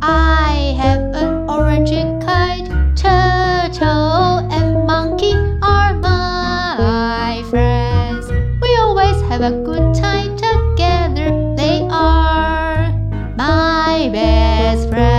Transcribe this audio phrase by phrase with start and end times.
[0.00, 1.92] I have an orange
[2.24, 2.68] kite.
[2.96, 8.30] Turtle and monkey are my friends.
[8.60, 11.30] We always have a good time together.
[11.56, 12.92] They are
[13.36, 15.12] my best friends.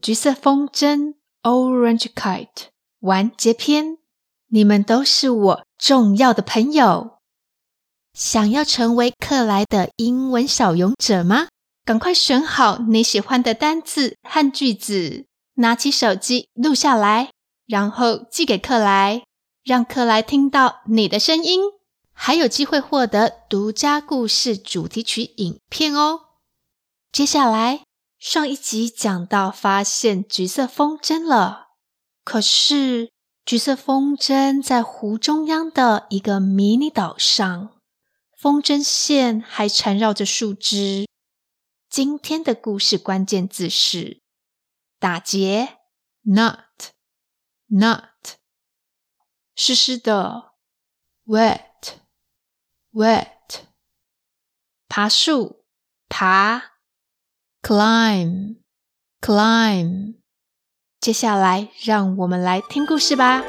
[0.00, 2.68] 橘色风筝 （Orange Kite）
[3.00, 3.98] 完结篇。
[4.52, 7.20] 你们都是我重要的朋友。
[8.12, 11.46] 想要成为克莱的英文小勇者吗？
[11.85, 17.29] 赶快选好你喜欢的单字和句子，拿起手机录下来，
[17.67, 19.23] 然后寄给克莱，
[19.63, 21.61] 让克莱听到你的声音，
[22.11, 26.21] 还有机会获得独家故事主题曲影片哦。
[27.11, 27.83] 接下来，
[28.17, 31.67] 上一集讲到发现橘色风筝了，
[32.23, 33.09] 可是。
[33.45, 37.69] 橘色风筝在湖中央的一个迷你岛上，
[38.35, 41.05] 风筝线还缠绕着树枝。
[41.95, 44.21] 今天的故事关键字是
[44.99, 45.77] 打结
[46.25, 48.01] ，knot，knot，
[49.55, 50.51] 湿湿的
[51.25, 51.69] ，wet，wet，
[54.89, 55.63] 爬树，
[56.09, 56.73] 爬
[57.61, 58.57] ，climb，climb。
[60.99, 63.41] 接下来，让我们来听故事吧。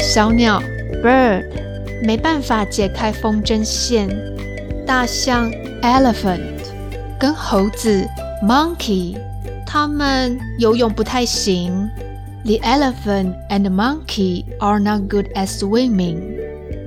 [0.00, 0.60] 小鸟。
[1.00, 1.65] Bird
[2.02, 4.08] 没办法解开风筝线，
[4.86, 5.50] 大象
[5.82, 6.40] elephant
[7.18, 8.06] 跟猴子
[8.42, 9.16] monkey
[9.66, 11.88] 它们游泳不太行。
[12.44, 16.36] The elephant and monkey are not good at swimming。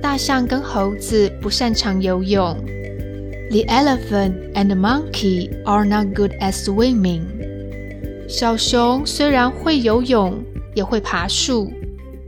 [0.00, 2.56] 大象跟猴子不擅长游泳。
[3.50, 7.22] The elephant and monkey are not good at swimming.
[8.28, 10.44] 小熊虽然会游泳，
[10.74, 11.72] 也会爬树，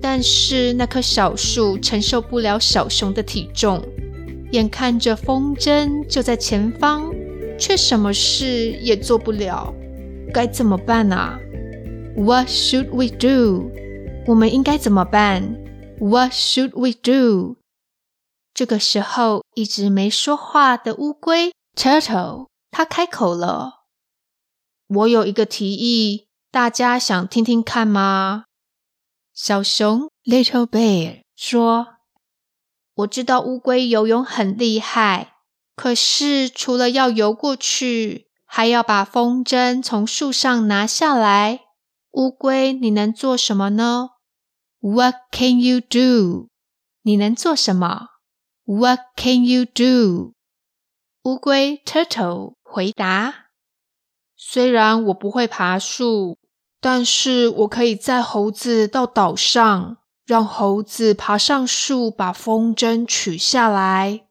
[0.00, 3.82] 但是那棵小树承受不了小熊的体重。
[4.52, 7.08] 眼看着风筝就在前方，
[7.58, 9.72] 却什么事也做不了，
[10.32, 11.38] 该怎么办啊
[12.16, 13.70] ？What should we do?
[14.26, 15.56] 我们应该怎么办
[16.00, 17.56] ？What should we do?
[18.52, 23.84] 这个时候，一直没说话的乌龟 Turtle，它开口了
[24.88, 28.46] ：“我有一个提议，大家想听听看吗？”
[29.32, 31.96] 小熊 Little Bear 说
[32.94, 35.36] ：“我知道乌龟游泳很厉害，
[35.74, 41.60] 可是除了要游过去，还要把风筝从树上拿下来。
[42.12, 44.10] 乌龟，你能做什么呢
[44.80, 46.48] ？”What can you do？
[47.02, 48.08] 你能做什么
[48.64, 50.34] ？What can you do？
[51.22, 53.50] 乌龟 Turtle 回答
[54.36, 56.39] ：“虽然我不会爬树，
[56.80, 64.26] 但是我可以载猴子到岛上，让猴子爬上树，把风筝取下来。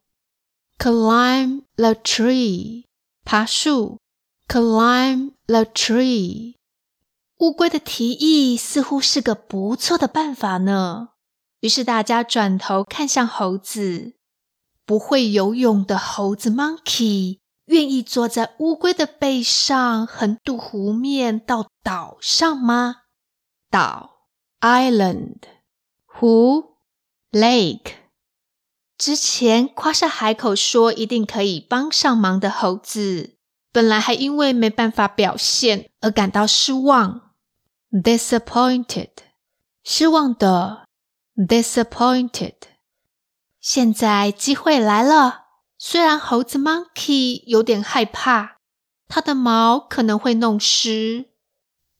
[0.77, 2.85] Climb the tree，
[3.23, 3.99] 爬树。
[4.47, 6.55] Climb the tree。
[7.37, 11.09] 乌龟的提议似乎是个不错的办法呢。
[11.59, 14.13] 于是大家转头看向猴子。
[14.85, 17.37] 不会游泳的猴子 Monkey
[17.69, 23.03] 愿意坐在乌龟的背上横渡湖面到岛上吗？
[23.69, 24.25] 岛
[24.59, 25.37] Island
[26.03, 26.77] 湖
[27.31, 27.91] Lake
[28.97, 33.37] 之前夸下海口说一定可以帮上忙的猴子，
[33.71, 37.33] 本来还因为没办法表现而感到失望
[37.91, 39.11] ，disappointed
[39.83, 40.87] 失望的
[41.35, 42.55] disappointed。
[43.61, 45.48] 现在机会来了。
[45.81, 48.57] 虽然猴子 Monkey 有点害怕，
[49.07, 51.29] 它的毛可能会弄湿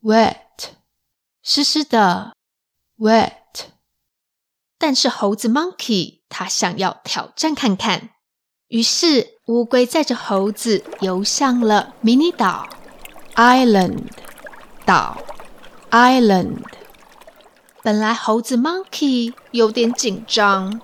[0.03, 0.35] ，wet，
[1.41, 2.35] 湿湿的
[2.97, 3.31] ，wet。
[4.77, 8.09] 但是猴子 Monkey 他想要挑战看看，
[8.67, 12.67] 于是乌龟载着猴子游向了迷你岛
[13.35, 14.09] Island，
[14.85, 15.17] 岛
[15.89, 16.65] Island。
[17.81, 20.81] 本来猴子 Monkey 有点紧张。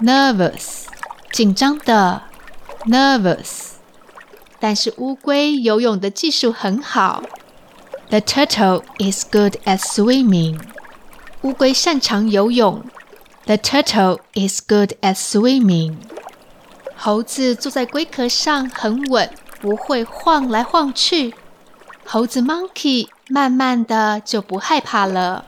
[0.00, 0.86] Nervous，
[1.30, 2.29] 紧张的
[2.85, 3.73] ，nervous。
[4.59, 7.23] 但是乌龟游泳的技术很好。
[8.09, 10.59] The turtle is good at swimming。
[11.41, 12.83] 乌龟擅长游泳。
[13.45, 15.97] The turtle is good at swimming。
[16.95, 19.29] 猴子坐在龟壳上很稳，
[19.61, 21.35] 不会晃来晃去。
[22.05, 25.45] 猴子 Monkey 慢慢的就不害怕了。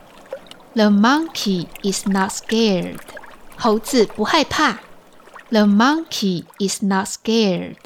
[0.74, 2.98] The monkey is not scared。
[3.56, 4.78] 猴子不害怕
[5.53, 7.77] ，The monkey is not scared。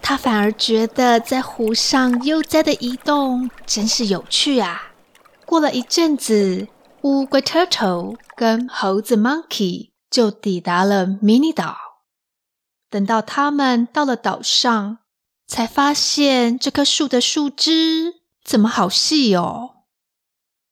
[0.00, 4.92] 他反而觉得在湖上悠哉的移动真是有趣啊。
[5.44, 6.68] 过了一阵子，
[7.02, 11.76] 乌龟 Turtle 跟猴子 Monkey 就抵达了迷你岛。
[12.88, 14.98] 等到他们到了岛上，
[15.48, 19.70] 才发现这棵树的树枝怎么好细哦。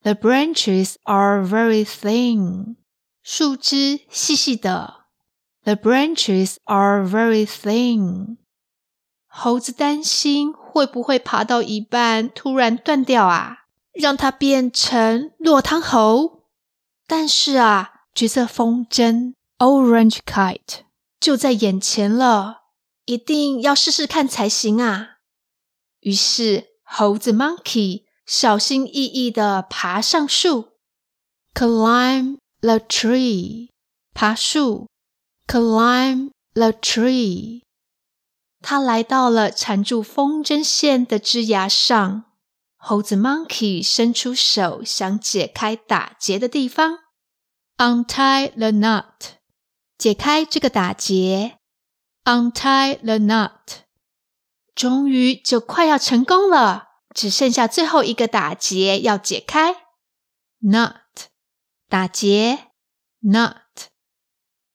[0.02, 2.76] The branches are very thin.
[3.24, 5.01] 树枝细细的。
[5.64, 8.38] The branches are very thin.
[9.26, 16.44] 猴子担心会不会爬到一半突然断掉啊，让它变成落汤猴。
[17.06, 20.80] 但是啊，橘色风筝 （Orange Kite）
[21.20, 22.62] 就在眼前了，
[23.04, 25.18] 一定要试试看才行啊。
[26.00, 28.04] 于是猴子 Monkey。
[28.24, 30.74] 小心翼翼地爬上树
[31.52, 33.70] ，climb the tree，
[34.14, 34.86] 爬树
[35.52, 37.60] ，climb the tree。
[38.62, 42.24] 他来到了缠住风筝线的枝芽上，
[42.76, 47.00] 猴子 Monkey 伸出手想解开打结的地方
[47.76, 49.34] ，untie the knot，
[49.98, 51.58] 解开这个打结
[52.24, 53.82] ，untie the knot。
[54.74, 56.88] 终于就快要成功了。
[57.14, 59.74] 只剩下最后一个打结要解开
[60.62, 60.94] ，knot，
[61.88, 62.68] 打结
[63.22, 63.61] ，knot，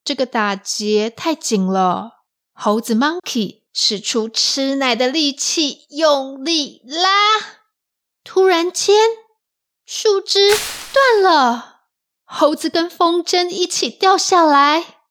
[0.08, 2.22] 这个打结太紧了。
[2.54, 7.10] 猴子 Monkey 使出吃奶的力气，用力拉，
[8.24, 8.96] 突然间
[9.86, 10.52] 树枝
[10.94, 11.82] 断了，
[12.24, 15.02] 猴子跟风筝一起掉下来。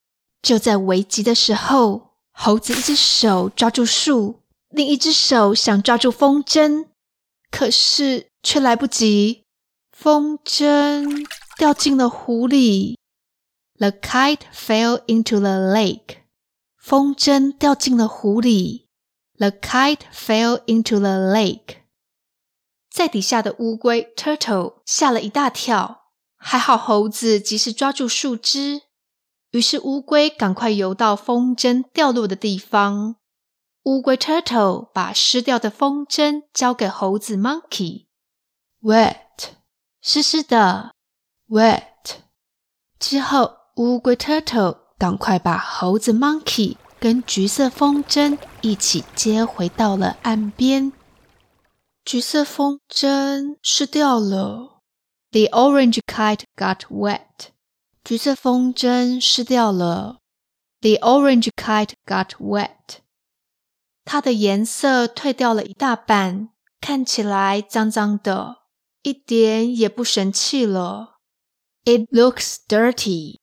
[0.40, 6.86] 就在危急的时候，猴子一只手抓住树，另一只手想抓住风筝。
[7.50, 9.44] 可是却来不及，
[9.92, 11.26] 风筝
[11.58, 12.98] 掉进了湖里。
[13.77, 16.17] The kite fell into the lake。
[16.77, 18.89] 风筝掉进了湖里。
[19.37, 21.77] The kite fell into the lake。
[22.91, 28.81] 在底下的乌龟 Turtle 吓了一大跳，还好猴子及时抓住树枝，
[29.51, 33.15] 于是乌龟赶快游到风筝掉落的地方。
[33.83, 39.15] 乌龟 Turtle 把湿掉的风筝交给猴子 Monkey，wet，
[40.01, 40.93] 湿湿的，
[41.47, 41.85] wet。
[42.99, 50.92] 之后， 乌龟 Turtle 赶快把猴子 Monkey 跟橘色风筝一起接回到了岸边。
[52.02, 54.80] 橘色风筝湿掉了
[55.30, 57.50] ，The orange kite got wet。
[58.02, 60.20] 橘色风筝湿掉了
[60.80, 63.00] ，The orange kite got wet。
[64.06, 66.48] 它的颜色褪掉了一大半，
[66.80, 68.62] 看起来脏脏的，
[69.02, 71.18] 一点也不神气了。
[71.84, 73.40] It looks dirty。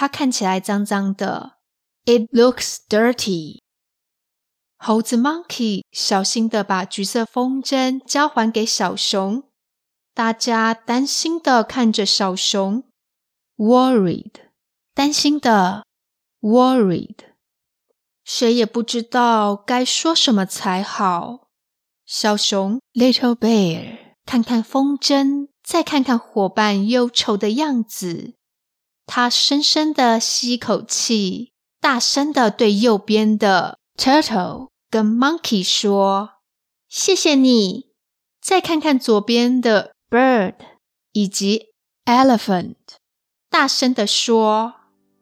[0.00, 1.58] 它看起来脏脏的。
[2.06, 3.58] It looks dirty。
[4.78, 9.42] 猴子 Monkey 小心的把橘色风筝交还给小熊，
[10.14, 12.84] 大家担心的看着小熊
[13.58, 14.32] ，worried，
[14.94, 15.84] 担心的
[16.40, 17.18] ，worried。
[18.24, 21.50] 谁也不知道该说什么才好。
[22.06, 28.36] 小熊 Little Bear 看看风筝，再看看伙伴忧愁的样子，
[29.12, 31.50] 他深深的吸一口气，
[31.80, 36.34] 大声的对右边的 Turtle 跟 Monkey 说
[36.88, 37.86] ：“谢谢你。”
[38.40, 40.54] 再看看左边的 Bird
[41.10, 41.70] 以及
[42.04, 42.76] Elephant，
[43.50, 44.74] 大声的说：“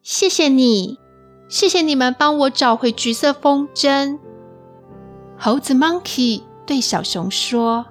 [0.04, 0.98] 谢谢你。”
[1.48, 4.18] 谢谢你们帮我找回橘色风筝。
[5.38, 7.86] 猴子 Monkey 对小熊说：“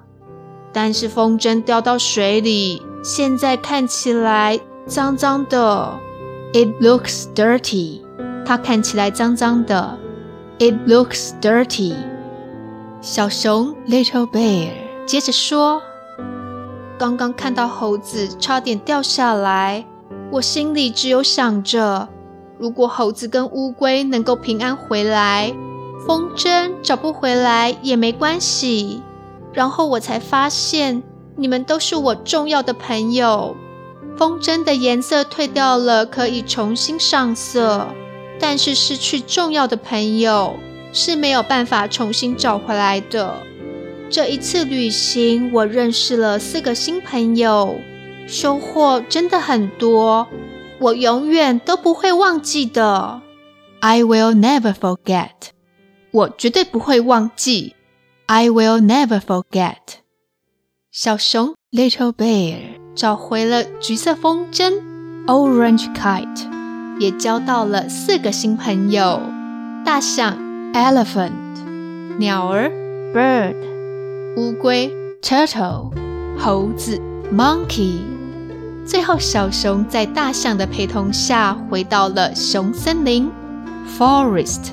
[0.72, 6.00] 但是风筝掉到水里，现在看起来脏脏的。
[6.54, 8.02] It looks dirty。
[8.46, 9.98] 它看起来脏脏的。
[10.60, 11.94] It looks dirty。”
[13.02, 14.70] 小熊 Little Bear
[15.06, 15.82] 接着说
[16.98, 19.86] ：“刚刚看到猴子差点掉下来，
[20.32, 22.08] 我心里只有想着。”
[22.58, 25.54] 如果猴子跟乌龟能够平安回来，
[26.08, 29.04] 风筝找不回来也没关系。
[29.54, 31.04] 然后我才发现，
[31.36, 33.56] 你们都是我重要的朋友。
[34.18, 37.88] 风筝的颜色褪掉了，可以重新上色，
[38.40, 40.58] 但是失去重要的朋友
[40.92, 43.44] 是没有办法重新找回来的。
[44.10, 47.76] 这一次旅行，我认识了四个新朋友，
[48.26, 50.28] 收获真的很多。
[50.80, 53.22] 我永远都不会忘记的。
[53.80, 55.52] I will never forget。
[56.12, 57.76] 我绝对不会忘记。
[58.28, 59.76] I will never forget。
[60.92, 62.60] 小熊 Little Bear
[62.98, 64.74] 找回了橘色风筝。
[65.28, 66.48] Orange Kite，
[67.00, 69.22] 也交到了四个新朋友：
[69.86, 70.36] 大象。
[70.74, 71.32] Elephant、
[72.18, 72.72] 鸟儿。
[73.14, 73.56] Bird、
[74.36, 74.92] 乌龟。
[75.22, 75.92] Turtle、
[76.40, 77.00] 猴子。
[77.32, 78.00] Monkey。
[78.84, 83.30] 最后，小熊在大象的陪同下回到了熊森林。
[83.98, 84.72] （forest）。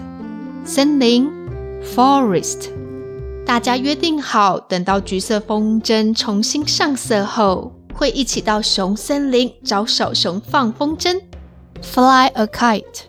[0.65, 1.31] 森林
[1.95, 2.71] ，forest。
[3.45, 11.21] 大家约定好，等到橘色风筝重新上色后，会一起到熊森林找小熊放风筝
[11.81, 13.03] ，fly a kite。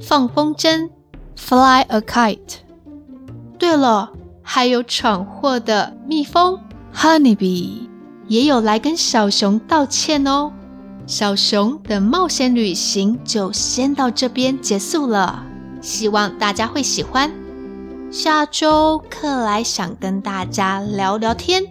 [0.00, 0.88] 放风筝
[1.36, 2.56] ，fly a kite。
[3.58, 4.10] 对了，
[4.42, 6.58] 还有闯祸的蜜蜂
[6.94, 7.86] ，honeybee，
[8.26, 10.50] 也有来跟小熊道歉哦。
[11.06, 15.44] 小熊的冒险旅行就先到这边结束了，
[15.80, 17.30] 希望大家会喜欢。
[18.10, 21.64] 下周克莱想跟大家聊聊天，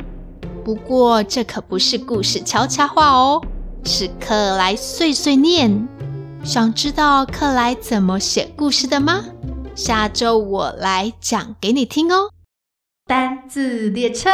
[0.64, 3.42] 不过这可不是故事悄悄话哦，
[3.84, 5.88] 是克莱碎碎念。
[6.44, 9.26] 想知道克莱怎么写故事的吗？
[9.76, 12.32] 下周我来讲给你听哦。
[13.06, 14.30] 单字列车，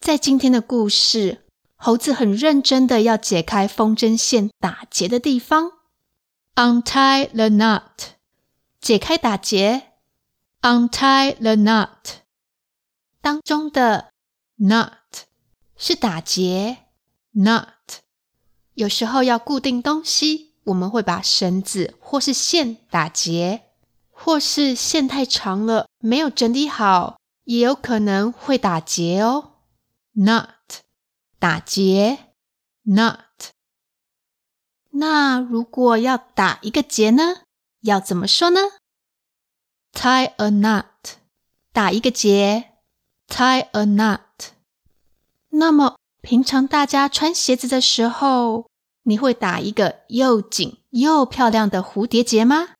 [0.00, 1.44] 在今天的故事，
[1.76, 5.72] 猴子很认真的要解开风筝线打结的地方
[6.54, 8.14] ，untie the knot。
[8.80, 9.82] 解开打结
[10.62, 12.25] ，untie the knot。
[13.26, 14.12] 当中的
[14.56, 14.92] knot
[15.76, 16.84] 是打结
[17.34, 17.66] ，knot。
[18.74, 23.64] 有时候要固定东西，我们会把绳子或是线打结，
[24.12, 29.54] 或是线太长了没有整理好，也有可能会打结哦。
[30.14, 30.84] knot
[31.40, 32.18] 打结
[32.84, 33.16] ，knot。
[34.90, 37.38] 那如果要打一个结呢？
[37.80, 38.60] 要怎么说呢
[39.92, 40.84] ？Tie a knot，
[41.72, 42.75] 打一个结。
[43.28, 44.20] Tie a knot。
[45.50, 48.70] 那么平常大家穿鞋子的时候，
[49.02, 52.70] 你会打一个又紧又漂亮的蝴蝶结吗？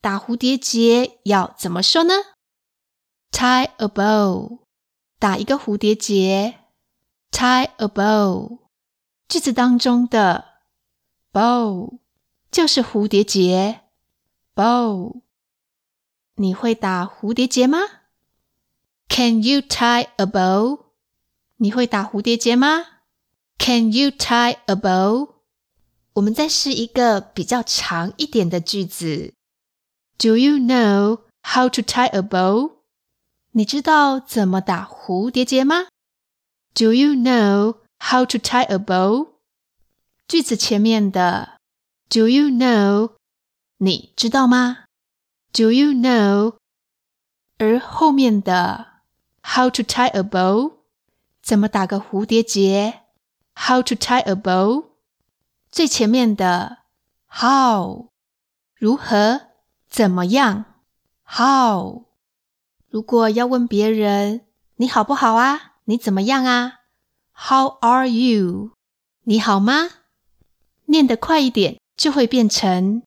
[0.00, 2.14] 打蝴蝶结要怎么说呢
[3.30, 4.60] ？Tie a bow，
[5.18, 6.60] 打一个蝴蝶结。
[7.30, 8.58] Tie a bow。
[9.26, 10.44] 句子当中的
[11.32, 11.98] bow
[12.50, 13.80] 就是蝴蝶结。
[14.54, 15.22] bow，
[16.34, 17.78] 你会打蝴蝶结吗
[19.07, 20.85] ？Can you tie a bow？
[21.57, 22.85] 你会打蝴蝶结吗？
[23.57, 25.35] Can you tie a bow？
[26.13, 29.33] 我们再试一个比较长一点的句子。
[30.17, 32.73] Do you know how to tie a bow？
[33.51, 35.87] 你知道怎么打蝴蝶结吗？
[36.73, 39.29] Do you know how to tie a bow？
[40.27, 41.57] 句子前面的
[42.09, 43.13] Do you know？
[43.77, 44.85] 你知道吗？
[45.51, 46.55] Do you know？
[47.57, 48.92] 而后面的
[49.46, 50.78] How to tie a bow？
[51.42, 53.02] 怎么打个蝴蝶结
[53.54, 54.86] ？How to tie a bow？
[55.70, 56.78] 最前面的
[57.30, 58.08] How？
[58.74, 59.42] 如何？
[59.88, 60.64] 怎么样
[61.28, 62.04] ？How？
[62.88, 64.46] 如果要问别人
[64.76, 65.74] 你好不好啊？
[65.84, 66.80] 你怎么样啊
[67.34, 68.72] ？How are you？
[69.24, 69.90] 你好吗？
[70.86, 73.02] 念得快一点就会变成。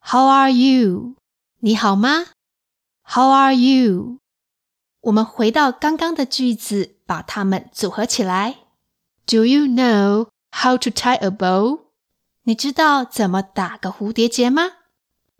[0.00, 1.16] How are you？
[1.60, 2.26] 你好吗
[3.04, 4.21] ？How are you？
[5.02, 8.58] 我们回到刚刚的句子，把它们组合起来。
[9.26, 11.80] Do you know how to tie a bow？
[12.44, 14.70] 你知道怎么打个蝴蝶结吗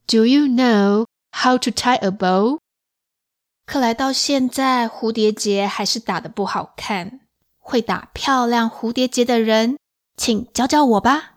[0.09, 2.59] ？Do you know how to tie a bow？
[3.65, 7.21] 克莱到现在蝴蝶结还是打得不好看。
[7.61, 9.79] 会打漂亮蝴蝶结的人，
[10.17, 11.35] 请教教我吧。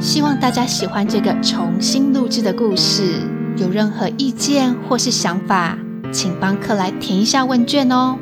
[0.00, 3.22] 希望大家喜欢这个重新录制的故事。
[3.56, 5.78] 有任何意见或是想法，
[6.10, 8.18] 请帮克莱填一下问卷哦。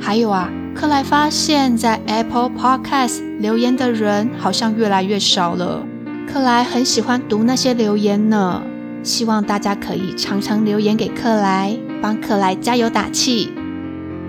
[0.00, 5.86] 还有啊，克莱发现，在 Apple Podcast 留言的人好像越来越少了。
[6.30, 8.62] 克莱很喜欢读那些留言呢，
[9.02, 13.52] 希望大家可以常常留言给克莱，帮克莱加油打气。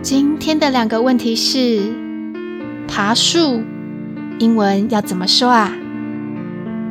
[0.01, 1.81] 今天的两个问题是：
[2.87, 3.63] 爬树，
[4.37, 5.73] 英文要怎么说啊？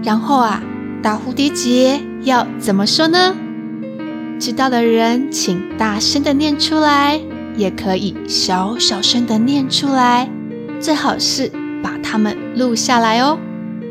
[0.02, 0.62] 然后啊，
[1.00, 3.36] 打蝴蝶结要怎么说呢？
[4.38, 7.20] 知道的人请大声的念出来，
[7.56, 10.28] 也可以小小声的念出来，
[10.80, 11.50] 最好是
[11.82, 13.38] 把它们录下来哦。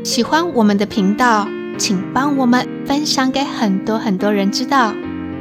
[0.03, 1.47] 喜欢我们的频道，
[1.77, 4.93] 请帮我们分享给很多很多人知道，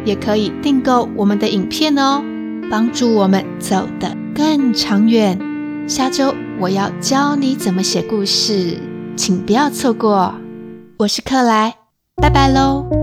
[0.04, 2.22] 也可以订购我们的影片哦，
[2.70, 5.38] 帮助我们走得更长远。
[5.88, 8.78] 下周我要教你怎么写故事，
[9.16, 10.32] 请不要错过。
[10.98, 11.74] 我是克莱，
[12.16, 13.01] 拜拜喽。